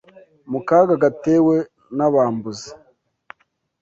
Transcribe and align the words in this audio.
mu 0.51 0.59
kaga 0.67 0.95
gatewe 1.03 1.55
n’abambuzi 1.97 2.69